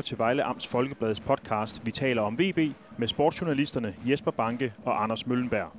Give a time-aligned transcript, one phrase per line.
[0.00, 5.02] lytter til Vejle Amts Folkebladets podcast Vi taler om VB med sportsjournalisterne Jesper Banke og
[5.02, 5.72] Anders Møllenberg.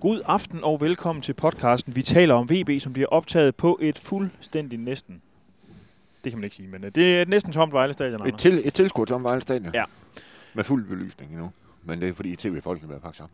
[0.00, 3.98] God aften og velkommen til podcasten Vi taler om VB, som bliver optaget på et
[3.98, 5.22] fuldstændig næsten.
[6.24, 8.62] Det kan man ikke sige, men øh, det er næsten tomt Vejle Stadion, Et, til,
[8.64, 9.74] et tilskud til Vejle Stadion.
[9.74, 9.84] Ja.
[10.54, 11.52] Med fuld belysning endnu.
[11.82, 13.32] Men det er fordi tv-folkene bliver pakket sammen.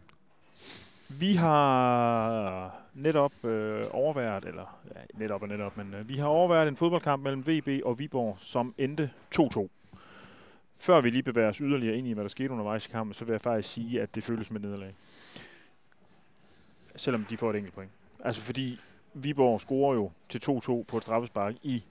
[1.18, 6.69] Vi har netop øh, overværet, eller ja, netop og netop, men øh, vi har overværet
[6.69, 9.10] en fodboldkamp mellem VB og Viborg, som endte
[9.41, 9.69] 2-2.
[10.77, 13.24] Før vi lige bevæger os yderligere ind i, hvad der skete undervejs i kampen, så
[13.24, 14.95] vil jeg faktisk sige, at det føles et nederlag.
[16.96, 17.91] Selvom de får et enkelt point.
[18.24, 18.78] Altså fordi
[19.14, 21.84] Viborg scorer jo til 2-2 på et straffespark i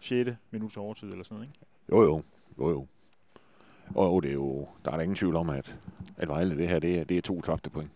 [0.00, 0.30] 6.
[0.50, 1.58] minuts overtid eller sådan noget, ikke?
[1.92, 2.22] Jo, jo.
[2.58, 2.86] Jo, jo.
[3.94, 5.76] Og jo, det er jo, der er der ingen tvivl om, at,
[6.16, 7.90] at Vejle, det her, det er, det er to tabte point.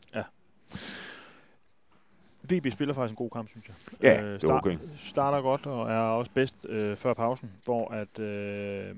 [2.51, 3.75] VB spiller faktisk en god kamp, synes jeg.
[4.03, 4.79] Ja, Øh, det er okay.
[4.99, 8.95] starter godt og er også bedst øh, før pausen, hvor at øh,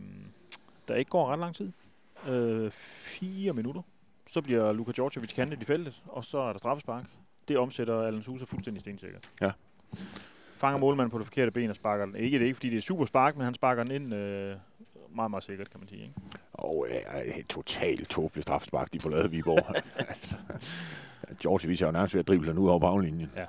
[0.88, 1.72] der ikke går ret lang tid.
[2.28, 3.82] Øh, fire minutter.
[4.26, 7.04] Så bliver Luka Djordjevic kantet i feltet, og så er der straffespark.
[7.48, 9.28] Det omsætter Alan Sousa fuldstændig stensikkert.
[9.40, 9.50] Ja.
[10.56, 12.16] Fanger målmanden på det forkerte ben og sparker den.
[12.16, 14.56] Ikke det er ikke, fordi det er super spark, men han sparker den ind øh,
[15.14, 16.02] meget, meget sikkert, kan man sige.
[16.02, 16.14] Ikke?
[16.62, 16.86] Og
[17.36, 19.76] et totalt tåbeligt straffespark, de i Viborg.
[20.08, 20.36] altså,
[21.42, 23.30] George viser jo nærmest ved at drible ud over baglinjen.
[23.36, 23.44] Ja.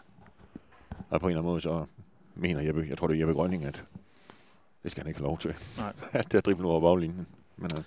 [1.09, 1.85] Og på en eller anden måde, så
[2.35, 3.85] mener Jeppe, jeg tror det er Jeppe Grønning, at
[4.83, 5.55] det skal han ikke have lov til.
[5.77, 5.93] Nej.
[6.13, 7.27] det at drible ud over baglinjen.
[7.57, 7.83] Men øh,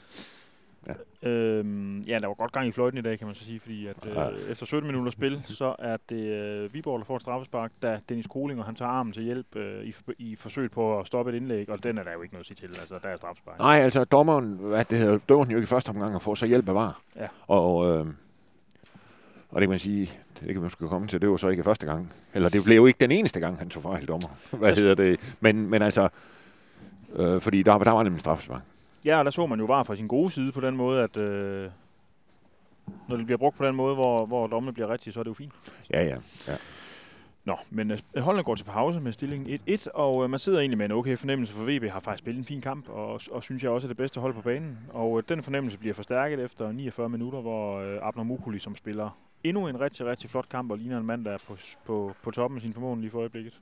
[1.26, 3.86] Øhm, ja, der var godt gang i fløjten i dag, kan man så sige, fordi
[3.86, 7.70] at, øh, efter 17 minutter spil, så er det øh, Viborg, der får et straffespark,
[7.82, 11.32] da Dennis Kolinger, han tager armen til hjælp øh, i, i forsøget på at stoppe
[11.32, 13.16] et indlæg, og den er der jo ikke noget at sige til, altså der er
[13.16, 13.58] straffespark.
[13.58, 16.46] Nej, altså dommeren, hvad det hedder, dømmer jo ikke i første omgang at få så
[16.46, 17.00] hjælp af var.
[17.16, 17.26] Ja.
[17.46, 18.06] Og, øh,
[19.50, 20.10] og det kan man sige,
[20.40, 22.12] det kan man skulle komme til, det var så ikke første gang.
[22.34, 24.28] Eller det blev jo ikke den eneste gang, han tog fejl dommer.
[24.50, 25.36] Hvad hedder det?
[25.40, 26.08] Men, men altså,
[27.16, 28.62] øh, fordi der, der var nemlig straffespark.
[29.06, 31.16] Ja, og der så man jo bare fra sin gode side på den måde, at
[31.16, 31.70] øh,
[33.08, 35.28] når det bliver brugt på den måde, hvor, hvor dommene bliver rigtige, så er det
[35.28, 35.52] jo fint.
[35.90, 36.16] Ja, ja.
[36.48, 36.56] ja.
[37.44, 40.78] Nå, men øh, holdene går til pause med stillingen 1-1, og øh, man sidder egentlig
[40.78, 43.62] med en okay fornemmelse, for VB har faktisk spillet en fin kamp, og, og synes
[43.62, 44.78] jeg også er det bedste hold på banen.
[44.88, 49.18] Og øh, den fornemmelse bliver forstærket efter 49 minutter, hvor øh, Abner Mukuli, som spiller
[49.44, 52.30] endnu en rigtig, rigtig flot kamp, og ligner en mand, der er på, på, på
[52.30, 53.60] toppen af sin formåen lige for øjeblikket.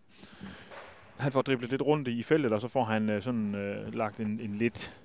[1.19, 4.21] Han får driblet lidt rundt i feltet, og så får han øh, sådan øh, lagt
[4.21, 5.03] en, en lidt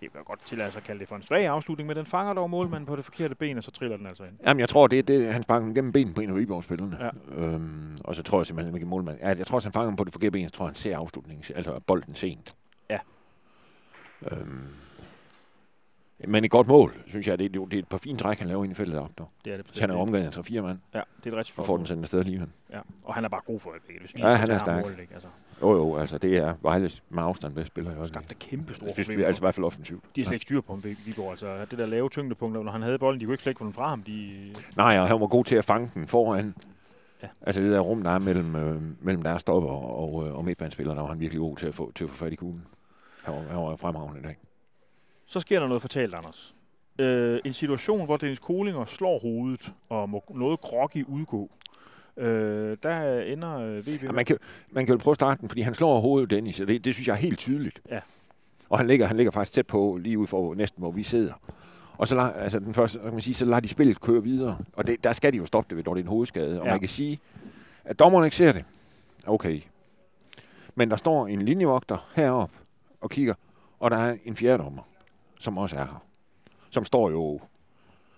[0.00, 2.34] det kan godt tillade sig at kalde det for en svag afslutning, men den fanger
[2.34, 4.32] dog målmanden på det forkerte ben, og så triller den altså ind.
[4.46, 6.98] Jamen, jeg tror, det er det, han sparker den gennem benen på en af Viborg-spillerne.
[7.00, 7.10] Ja.
[7.44, 9.18] Øhm, og så tror jeg simpelthen ikke målmand.
[9.20, 10.42] Ja, jeg tror, at han fanger den på det forkerte ben.
[10.42, 12.56] Jeg tror, han ser afslutningen, altså bolden sent.
[12.90, 12.98] Ja.
[14.32, 14.66] Øhm,
[16.28, 17.38] men et godt mål, synes jeg.
[17.38, 18.98] Det, er- det, er- det er et par fine træk, han laver ind i feltet
[19.00, 19.10] op.
[19.44, 19.66] Det er det.
[19.72, 21.72] Så han er omganget af tre fire mand, Ja, det er et rigtig og får
[21.72, 21.78] mål.
[21.78, 22.48] den sendt afsted alligevel.
[22.72, 24.02] Ja, og han er bare god for øjeblikket.
[24.02, 24.84] Hvis vi Ja, han er stærk.
[24.84, 25.14] målet, ikke?
[25.14, 25.28] Altså,
[25.62, 28.14] Jo, jo, altså det er Vejles med afstand bedste spiller i øjeblikket.
[28.26, 29.22] skabte kæmpe store Det problemer.
[29.22, 30.02] er altså i hvert fald offensivt.
[30.16, 31.30] de har slet ikke styr på ham, Viborg.
[31.30, 33.72] Altså, det der lave tyngdepunkt, når han havde bolden, de kunne ikke slet få den
[33.72, 34.02] fra ham.
[34.02, 34.30] De,
[34.76, 36.54] Nej, og han var god til at fange den foran.
[37.22, 37.28] Ja.
[37.42, 40.94] Altså det der rum, der er mellem, øh, mellem deres stopper og, øh, og midtbanespillere,
[40.96, 42.64] der var han virkelig god til at få, til at få fat i kuglen.
[43.22, 44.36] Han var, han var fremragende i dag.
[45.34, 46.54] Så sker der noget fortalt, Anders.
[46.98, 51.50] Øh, en situation, hvor Dennis Kolinger slår hovedet og må noget groggy udgå.
[52.16, 54.02] Øh, der ender øh, VB...
[54.02, 54.38] Ja, man, kan,
[54.70, 56.94] man kan jo prøve at starte den, fordi han slår hovedet Dennis, og det, det
[56.94, 57.80] synes jeg er helt tydeligt.
[57.90, 58.00] Ja.
[58.68, 61.32] Og han ligger, han ligger faktisk tæt på, lige ud for næsten, hvor vi sidder.
[61.98, 64.58] Og så, lader, altså den første, kan man sige, så lader de spillet køre videre.
[64.72, 66.60] Og det, der skal de jo stoppe det, ved, når det er en hovedskade.
[66.60, 66.72] Og Ja.
[66.72, 67.20] man kan sige,
[67.84, 68.64] at dommeren ikke ser det.
[69.26, 69.60] Okay.
[70.74, 72.54] Men der står en linjevogter heroppe
[73.00, 73.34] og kigger,
[73.80, 74.82] og der er en fjerde dommer,
[75.44, 76.02] som også er her.
[76.70, 77.40] Som står jo,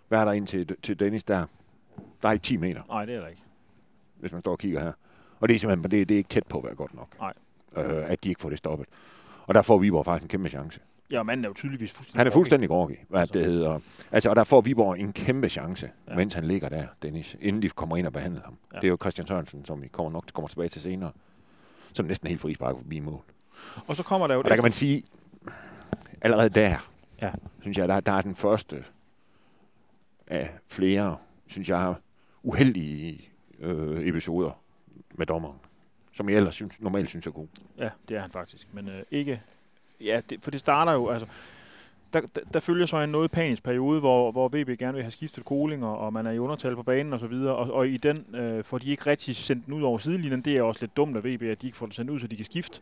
[0.09, 1.47] hvad er der ind til, til Dennis der?
[2.22, 3.42] Der er ikke 10 meter Nej, det er der ikke.
[4.20, 4.92] hvis man står og kigger her.
[5.41, 7.09] Og det er simpelthen, det, det er ikke tæt på at være godt nok.
[7.20, 7.32] Nej.
[7.76, 8.87] Øh, at de ikke får det stoppet.
[9.47, 10.81] Og der får Viborg faktisk en kæmpe chance.
[11.10, 13.32] Ja, manden er jo tydeligvis fuldstændig Han er fuldstændig groggy, hvad Altså.
[13.32, 13.78] det hedder.
[14.12, 16.14] Altså, og der får Viborg en kæmpe chance, Ja.
[16.16, 18.56] mens han ligger der, Dennis, inden de kommer ind og behandler ham.
[18.72, 18.76] Ja.
[18.76, 21.12] Det er jo Christian Sørensen, som vi kommer nok kommer tilbage til senere,
[21.93, 23.20] som næsten helt frisparker forbi mål.
[23.87, 24.40] Og så kommer der jo...
[24.40, 25.02] Og der kan man sige,
[26.20, 26.90] allerede der,
[27.23, 27.31] Ja.
[27.61, 28.85] synes jeg, der, der er den første
[30.27, 31.17] af flere,
[31.47, 31.95] synes jeg,
[32.43, 34.51] uheldige øh, episoder
[35.15, 35.59] med dommeren,
[36.13, 37.47] som jeg ellers synes, normalt synes er god.
[37.79, 38.69] Ja, det er han faktisk.
[38.73, 39.43] Men øh, ikke...
[40.01, 41.09] Ja, det, for det starter jo...
[41.09, 41.29] Altså,
[42.13, 45.11] der, der, der følger så en noget panisk periode, hvor, hvor VB gerne vil have
[45.11, 47.89] skiftet Koling, og, og man er i undertal på banen og så videre, og, og
[47.89, 50.41] i den øh, får de ikke rigtig sendt den ud over sidelinjen.
[50.41, 52.27] Det er også lidt dumt af VB, at de ikke får den sendt ud, så
[52.27, 52.81] de kan skifte.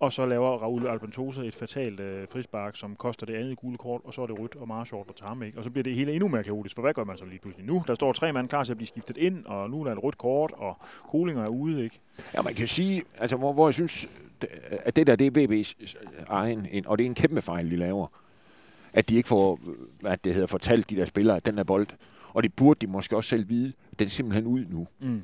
[0.00, 4.00] Og så laver Raul Albentosa et fatalt øh, frispark, som koster det andet gule kort,
[4.04, 5.58] og så er det rødt og Marshall, der tager ham ikke.
[5.58, 7.66] Og så bliver det hele endnu mere kaotisk, for hvad gør man så lige pludselig
[7.66, 7.84] nu?
[7.86, 10.02] Der står tre mand klar til at blive skiftet ind, og nu er der et
[10.02, 10.76] rødt kort, og
[11.10, 12.00] Kolinger er ude, ikke?
[12.34, 14.08] Ja, man kan sige, altså hvor, hvor jeg synes,
[14.70, 15.94] at det der, det er VB's
[16.28, 18.06] egen, en, og det er en kæmpe fejl, de laver.
[18.94, 19.58] At de ikke får,
[20.00, 21.86] hvad det hedder, fortalt de der spillere, at den der bold,
[22.32, 24.86] og det burde de måske også selv vide, den er simpelthen ud nu.
[25.00, 25.22] Mm.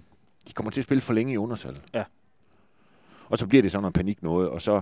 [0.48, 1.76] De kommer til at spille for længe i undertal.
[1.94, 2.04] Ja.
[3.28, 4.80] Og så bliver det sådan noget panik noget, og så,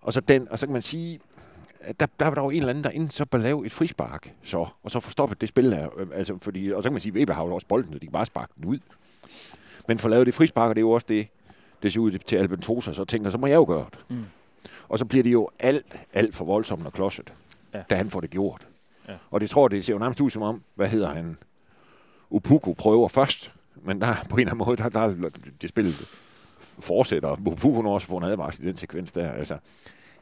[0.00, 1.20] og så, den, og så kan man sige,
[1.80, 3.72] at der, der var der jo en eller anden, der inden så bør lave et
[3.72, 5.88] frispark, så, og så få stoppet det spil der.
[5.98, 7.98] Øh, Altså, fordi, og så kan man sige, at Weber har jo også bolden, så
[7.98, 8.78] de kan bare sparke den ud.
[9.88, 11.28] Men for at lave det frispark, og det er jo også det,
[11.82, 13.98] det ser ud til Albentosa, så tænker, så må jeg jo gøre det.
[14.16, 14.24] Mm.
[14.88, 17.32] Og så bliver det jo alt, alt for voldsomt og klodset,
[17.74, 17.82] Ja.
[17.90, 18.66] da han får det gjort.
[19.08, 19.14] Ja.
[19.30, 21.36] Og det tror jeg, det ser jo nærmest ud som om, hvad hedder han,
[22.30, 23.52] Upuku prøver først,
[23.82, 25.14] men der på en eller anden måde, der, der er
[25.62, 25.94] det spillet
[26.78, 27.82] fortsætter.
[27.82, 29.32] Når også får en advarsel i den sekvens der.
[29.32, 29.58] Altså.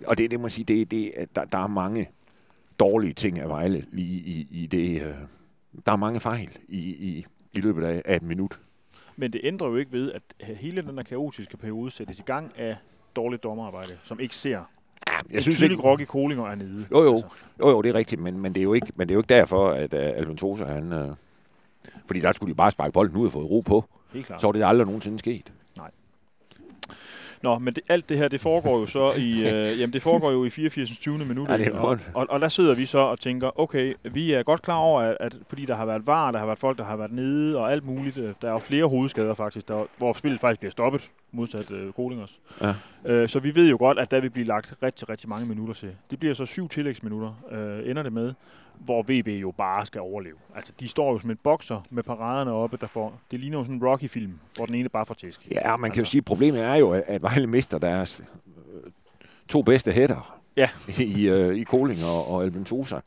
[0.06, 2.08] Og det, det må jeg sige, det, det, at der, der er mange
[2.79, 5.02] dårlige ting af Vejle lige i, i det.
[5.02, 5.14] Øh,
[5.87, 8.58] der er mange fejl i, i, i løbet af, af et minut.
[9.17, 10.23] Men det ændrer jo ikke ved, at
[10.56, 12.76] hele den der kaotiske periode sættes i gang af
[13.17, 14.50] dårligt dommerarbejde, som ikke ser.
[15.08, 16.87] Ja, Jeg synes ikke, Rocky Kolinger er nede.
[16.91, 17.14] Jo, jo.
[17.14, 17.29] Altså,
[17.61, 19.20] Jo, jo, det er rigtigt, men, men, det, er jo ikke, men det er jo
[19.20, 20.93] ikke derfor, at uh, Alventosa, han...
[20.93, 21.17] Uh,
[22.06, 23.85] fordi der skulle de bare sparke bolden ud og få ro på.
[24.12, 24.41] helt klart.
[24.41, 25.52] Så var det aldrig nogensinde sket.
[27.42, 30.31] Nå, men det, alt det her, det foregår jo så i, øh, jamen det foregår
[30.31, 30.98] jo i 84.
[30.98, 31.19] 20.
[31.19, 31.48] minut.
[31.48, 34.42] Ja, det er og, og, og, der sidder vi så og tænker, okay, vi er
[34.42, 36.84] godt klar over, at, at fordi der har været var, der har været folk, der
[36.84, 38.19] har været nede og alt muligt.
[38.19, 41.92] øh, Der er jo flere hovedskader faktisk, der, hvor spillet faktisk bliver stoppet, modsat øh,
[41.92, 42.40] Kolingers.
[42.62, 42.75] Ja.
[43.04, 45.75] Øh, så vi ved jo godt, at der vil blive lagt rigtig, rigtig mange minutter
[45.75, 45.90] til.
[46.10, 48.32] Det bliver så syv tillægsminutter, øh, ender det med,
[48.84, 50.36] hvor VB jo bare skal overleve.
[50.54, 53.64] Altså, de står jo som en bokser med paraderne oppe, der får, det ligner jo
[53.64, 55.48] sådan en Rocky-film, hvor den ene bare får tæsk.
[55.50, 56.10] Ja, man kan jo Altså.
[56.10, 58.20] sige, at problemet er jo, at- Vejle mister deres
[58.74, 58.90] øh,
[59.48, 60.68] to bedste hætter Ja.
[60.98, 63.00] i, øh, i Koling og, og Albentosa.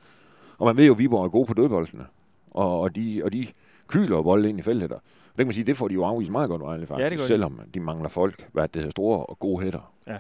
[0.58, 2.06] Og man ved jo, at Viborg er gode på dødboldene.
[2.52, 3.48] Og, og, de, og de
[3.88, 4.90] kyler bolden ind i feltet.
[4.90, 4.96] der.
[4.96, 7.04] Det kan man sige, det får de jo afvist meget godt, Vejle, faktisk.
[7.04, 9.94] Ja, det selvom de mangler folk, hvad det hedder, store og gode hætter.
[10.08, 10.18] Ja.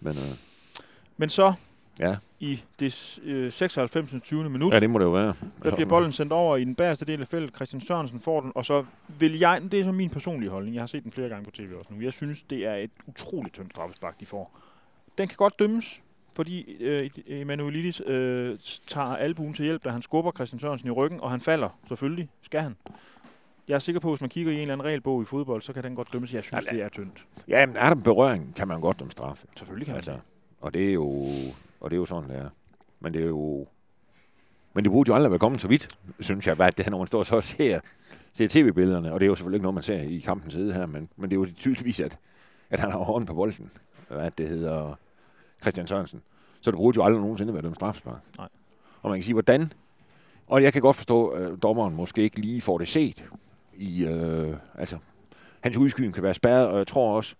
[0.00, 0.36] Men øh,
[1.16, 1.52] Men så
[1.98, 2.16] ja.
[2.40, 4.14] i det øh, 96.
[4.22, 4.50] 20.
[4.50, 5.34] minut, ja, det må det jo være.
[5.62, 7.54] der bliver bolden sendt over i den bagerste del af feltet.
[7.54, 8.84] Christian Sørensen får den, og så
[9.18, 11.50] vil jeg, det er så min personlige holdning, jeg har set den flere gange på
[11.50, 14.58] tv også nu, jeg synes, det er et utroligt tyndt straffespark, de får.
[15.18, 16.02] Den kan godt dømmes,
[16.32, 18.58] fordi øh, Emanuelidis øh,
[18.88, 22.28] tager albuen til hjælp, da han skubber Christian Sørensen i ryggen, og han falder, selvfølgelig,
[22.42, 22.76] skal han.
[23.68, 25.62] Jeg er sikker på, at hvis man kigger i en eller anden regelbog i fodbold,
[25.62, 26.34] så kan den godt dømmes.
[26.34, 27.24] Jeg synes, Ja, det er tyndt.
[27.48, 29.46] Ja, men er der berøring, kan man godt om straffe.
[29.56, 30.20] Selvfølgelig kan man Altså, det.
[30.60, 31.28] og det er jo,
[31.84, 32.48] og det er jo sådan, det er.
[33.00, 33.66] Men det er jo,
[34.74, 36.98] men det burde jo aldrig være kommet så vidt, synes jeg, hvad det er, når
[36.98, 37.80] man står så og ser,
[38.32, 40.86] ser tv-billederne, og det er jo selvfølgelig ikke noget, man ser i kampens side her,
[40.86, 42.18] men, men det er jo tydeligvis, at,
[42.70, 43.70] at han har hånden på bolden,
[44.08, 44.94] hvad det hedder
[45.62, 46.22] Christian Sørensen.
[46.60, 48.20] Så det burde jo aldrig nogensinde være dømt straffespark.
[48.38, 48.48] Nej.
[49.02, 49.72] Og man kan sige, hvordan,
[50.46, 53.24] og jeg kan godt forstå, at dommeren måske ikke lige får det set
[53.76, 54.98] i, øh, altså,
[55.60, 57.34] hans udskydning kan være spærret, og jeg tror også,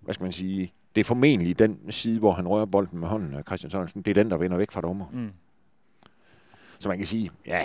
[0.00, 3.34] hvad skal man sige, det er formentlig den side, hvor han rører bolden med hånden
[3.34, 4.02] af Christian Sørensen.
[4.02, 5.04] Det er den, der vender væk fra dommer.
[5.12, 5.30] Mm.
[6.78, 7.60] Så man kan sige, ja,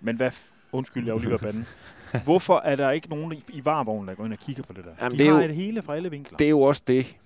[0.00, 0.30] Men hvad...
[0.72, 1.64] Undskyld, jeg lige ved at bande.
[2.24, 4.90] Hvorfor er der ikke nogen i- varevognen, der går ind og kigger på det der?
[5.00, 6.38] Jamen, De det er har jo- et hele fra alle vinkler.
[6.38, 7.16] det er jo også det,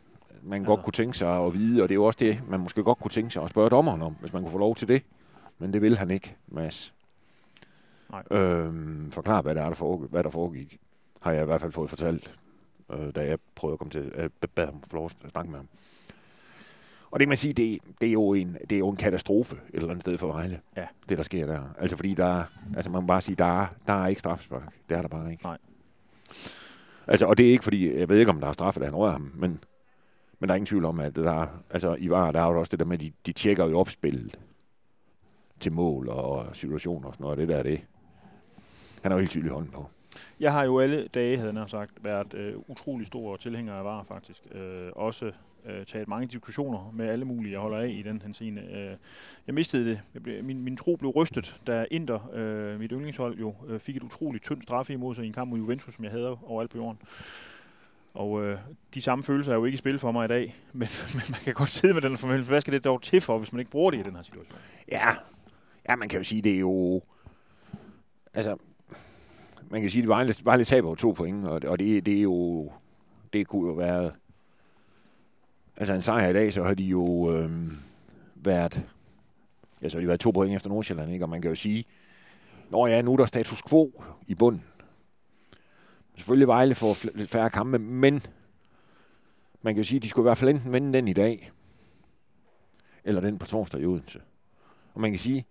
[0.42, 0.66] man altså.
[0.74, 2.98] godt kunne tænke sig at vide, og det er jo også det, man måske godt
[2.98, 5.02] kunne tænke sig at spørge dommeren om, hvis man kunne få lov til det.
[5.58, 6.94] Men det vil han ikke, Mads.
[8.10, 8.22] Nej.
[8.30, 10.78] Øhm, forklar, hvad der, er, der, foregik, hvad der foregik,
[11.20, 12.34] har jeg i hvert fald fået fortalt,
[12.92, 15.58] øh, da jeg prøvede at komme til at bad ham få lov at snakke med
[15.58, 15.69] ham.
[17.10, 19.56] Og det kan man sige, det, det, er jo en, det er jo en katastrofe
[19.56, 20.60] et eller andet sted for Vejle.
[20.76, 20.86] Ja.
[21.08, 21.60] Det, der sker der.
[21.78, 22.44] Altså fordi der er,
[22.76, 24.74] altså man må bare sige, der er, der er ikke straffespark.
[24.88, 25.44] Det er der bare ikke.
[25.44, 25.58] Nej.
[27.06, 28.94] Altså, og det er ikke fordi, jeg ved ikke, om der er straffe, da han
[28.94, 29.64] rører ham, men,
[30.38, 32.60] men der er ingen tvivl om, at der er, altså i VAR, der er jo
[32.60, 34.38] også det der med, at de, de tjekker jo opspillet
[35.60, 37.81] til mål og situationer og sådan noget, og det der er det.
[39.02, 39.86] Han har jo helt tydeligt hånden på.
[40.41, 44.05] Jeg har jo alle dage, havde jeg sagt, været øh, utrolig stor tilhænger af VAR,
[44.08, 44.43] faktisk.
[44.52, 45.32] Øh, også
[45.67, 48.62] øh, taget mange diskussioner med alle mulige, jeg holder af i den henseende.
[48.62, 48.96] Øh,
[49.46, 50.00] jeg mistede det.
[50.14, 53.96] Jeg blev, min, min tro blev rystet, da Inter, øh, mit yndlingshold, jo øh, fik
[53.96, 56.70] et utroligt tyndt straffe imod sig i en kamp mod Juventus, som jeg havde overalt
[56.70, 56.98] på jorden.
[58.14, 58.58] Og øh,
[58.94, 61.41] de samme følelser er jo ikke i spil for mig i dag, men, men man
[61.44, 62.48] kan godt sidde med den fornemmelse.
[62.48, 64.58] Hvad skal det dog til for, hvis man ikke bruger det i den her situation?
[64.93, 65.10] Ja,
[65.88, 67.02] ja man kan jo sige, det er jo...
[68.34, 68.56] Altså,
[69.72, 72.22] man kan sige, at Vejle, Vejle taber jo to point, og, og det, det er
[72.22, 72.72] jo...
[73.32, 74.10] Det kunne jo være...
[75.76, 77.76] Altså en sejr i dag, så har de jo øhm,
[78.34, 78.86] været...
[79.82, 81.24] Ja, så har de været to point efter Nordsjælland, ikke?
[81.24, 81.84] Og man kan jo sige,
[82.70, 84.64] når ja, nu er der status quo i bunden.
[86.17, 88.22] Selvfølgelig Vejle får fl- lidt færre kampe, men
[89.62, 91.50] man kan jo sige, at de skulle i hvert fald enten vinde den i dag,
[93.05, 94.20] eller den på torsdag i Odense.
[94.94, 95.46] Og man kan sige,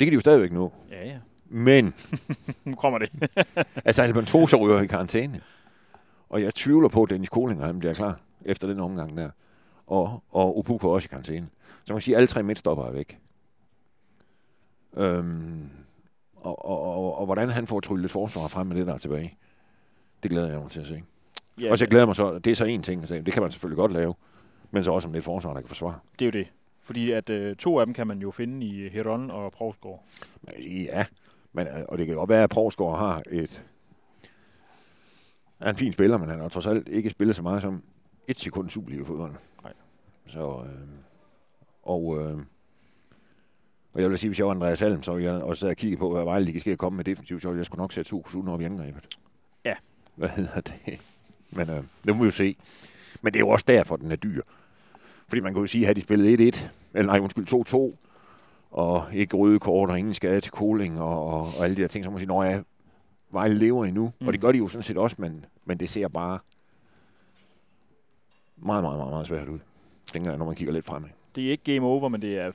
[0.00, 0.72] det kan de jo stadigvæk nå.
[0.90, 1.18] Ja, ja.
[1.52, 1.94] Men,
[2.64, 3.10] Nu kommer det.
[3.84, 5.40] altså Alban Tosa ryger i karantæne.
[6.28, 9.30] Og jeg tvivler på, at Dennis Koling og han bliver klar efter den omgang der.
[9.86, 11.48] Og, og Opuko også i karantæne.
[11.84, 13.18] Så man kan sige, at alle tre midtstopper er væk.
[14.96, 15.70] Øhm,
[16.36, 19.36] og, og, og, og, hvordan han får tryllet forsvar frem med det, der er tilbage,
[20.22, 21.02] det glæder jeg mig til at se.
[21.60, 23.52] Ja, og så jeg glæder mig så, det er så en ting, det kan man
[23.52, 24.14] selvfølgelig godt lave,
[24.70, 25.98] men så også om det er forsvar, der kan forsvare.
[26.18, 26.52] det er jo det.
[26.80, 30.04] Fordi at øh, to af dem kan man jo finde i Heron og Provsgaard.
[30.58, 31.04] Ja,
[31.52, 33.64] men, øh, og det kan godt være, at Provsgaard har et...
[35.60, 37.82] er en fin spiller, men han har trods alt ikke spillet så meget som
[38.28, 39.32] et sekund Superliga fodbold.
[39.64, 39.72] Nej.
[40.28, 40.88] Så, øh,
[41.82, 42.38] og, øh,
[43.92, 45.96] og jeg vil sige, hvis jeg var Andreas Salm, så ville jeg også og kigge
[45.96, 48.48] på, hvad Vejle de at komme med defensivt, så ville jeg skulle nok sætte Sukusun
[48.48, 49.18] op i angrebet.
[49.64, 49.74] Ja.
[50.14, 51.00] Hvad hedder det?
[51.50, 52.56] Men øh, det må vi jo se.
[53.22, 54.42] Men det er jo også derfor, den er dyr.
[55.28, 57.96] Fordi man kan jo sige, at de spillet 1-1, eller nej, undskyld, 2-2,
[58.72, 61.88] og ikke røde kort, og ingen skade til Koling, og, og, og alle de der
[61.88, 62.64] ting, så må man sige, når jeg
[63.32, 64.26] Vejle lever endnu, mm.
[64.26, 64.42] og det Mm.
[64.46, 66.38] gør de jo sådan set også, men, men det ser bare
[68.56, 69.58] meget, meget, meget, meget svært ud,
[70.12, 71.08] tænker jeg, når man kigger lidt fremad.
[71.36, 72.52] Det er ikke game over, men det er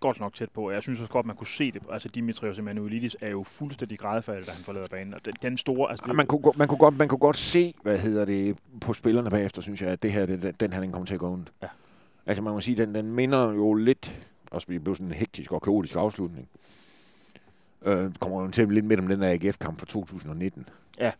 [0.00, 0.70] godt nok tæt på.
[0.70, 1.82] Jeg synes også godt, man kunne se det.
[1.90, 5.14] Altså, Dimitrios Emanuelidis er jo fuldstændig grædefærdig, da han forlader banen.
[5.14, 5.90] Og den, den store...
[5.90, 8.92] Altså, Ja, man, kunne, man, kunne godt, man kunne godt se, hvad hedder det, på
[8.92, 11.32] spillerne bagefter, synes jeg, at det her, det, den her, den kommer til at gå
[11.32, 11.52] ondt.
[11.62, 11.68] Ja.
[12.26, 14.18] Altså man må sige, den, den minder jo lidt,
[14.50, 16.48] også fordi det blev sådan en hektisk og kaotisk afslutning,
[17.82, 20.68] øh, kommer jo til lidt midt om den der AGF-kamp fra 2019.
[20.98, 21.12] Ja.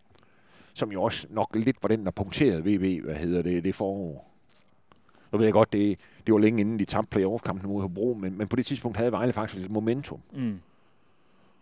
[0.74, 4.32] Som jo også nok lidt var den, der punkterede VB, hvad hedder det, det forår.
[5.32, 8.38] Nu ved jeg godt, det, det var længe inden de tabte playoff-kampen mod Hobro, men,
[8.38, 10.20] men på det tidspunkt havde Vejle faktisk lidt momentum.
[10.32, 10.58] mm,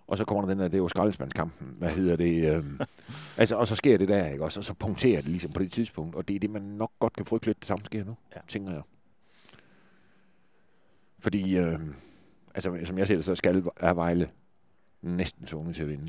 [0.06, 2.80] Og så kommer der den der, det jo skraldespandskampen, hvad hedder det, øhm,
[3.38, 5.73] altså, og så sker det der, ikke også, og så punkterer det ligesom på det
[5.73, 8.16] tidspunkt, og det er det, man nok godt kan frygte lidt, det samme sker nu,
[8.37, 8.40] ja.
[8.49, 8.83] tænker jeg.
[11.25, 11.95] Fordi, øhm,
[12.54, 14.28] altså, som jeg ser det, så skal er Vejle
[15.02, 16.09] næsten tvunget til at vinde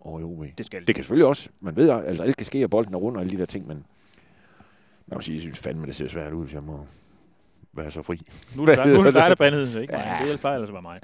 [0.00, 0.44] over i OB.
[0.58, 2.98] det skal Det kan selvfølgelig også, man ved, altså alt kan ske, og bolden er
[2.98, 3.76] rundt og alle de der ting, men
[5.06, 6.86] man må sige, jeg synes fandme, det ser svært ud, hvis jeg må
[7.72, 8.20] være så fri.
[8.56, 9.94] Nu er det dig, nu er det Hvad dig der bandede, ikke?
[9.94, 10.14] Ja.
[10.14, 10.24] Ja.
[10.24, 11.00] Det er fejl, altså var mig.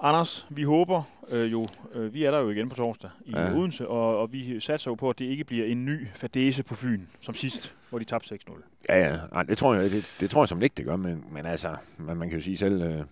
[0.00, 3.40] Anders, vi håber øh, jo, øh, vi er der jo igen på torsdag i ja.
[3.40, 3.56] Ja.
[3.56, 6.74] Odense, og, og vi satser jo på, at det ikke bliver en ny fadese på
[6.74, 8.62] Fyn, som sidst, hvor de tabte 6-0.
[8.88, 9.16] Ja, ja.
[9.32, 11.76] Ej, det tror jeg, det, det tror jeg som ikke, det gør, men, men altså,
[11.98, 13.04] man, man kan jo sige selv, øh,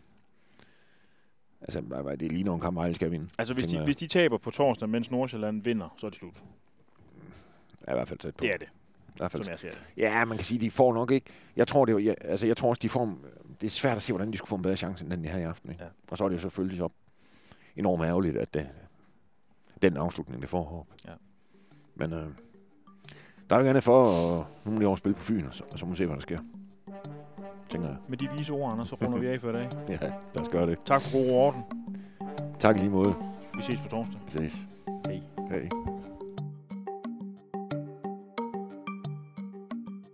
[1.61, 1.81] altså,
[2.21, 3.29] det er lige nogle kampe, Vejle skal vinde.
[3.39, 6.43] Altså, hvis de, hvis de taber på torsdag, mens Nordsjælland vinder, så er det slut.
[7.83, 8.43] Er i hvert fald tæt på.
[8.43, 8.69] Det er det,
[9.15, 9.45] I hvert fald.
[9.45, 9.79] som jeg ser det.
[9.97, 12.69] Ja, man kan sige, de får nok ikke, jeg tror, det jo- altså, jeg tror
[12.69, 13.15] også, de får,
[13.61, 15.29] det er svært at se, hvordan de skulle få en bedre chance, end den de
[15.29, 15.71] havde i aften.
[15.71, 15.85] Ikke?
[15.85, 15.89] Ja.
[16.11, 16.89] Og så er det jo selvfølgelig så
[17.77, 18.69] enormt ærgerligt, at det,
[19.83, 20.87] den afslutning, det får håb.
[21.07, 21.13] Ja.
[21.95, 22.27] Men øh,
[23.51, 25.65] der er jo andet for, og nu må de over spille på Fyn, og så,
[25.71, 26.39] og så må vi se, hvad der sker.
[27.71, 27.97] Tænker jeg.
[28.09, 29.69] Med de vise ord, Anders, så runder vi af for i dag.
[29.89, 29.99] Ja,
[30.35, 30.79] lad os gøre det.
[30.87, 31.63] Tak for god orden.
[32.59, 33.15] Tak i lige måde.
[33.57, 34.21] Vi ses på torsdag.
[34.27, 34.59] Vi ses.
[35.07, 35.21] Hej.
[35.51, 35.94] Hej.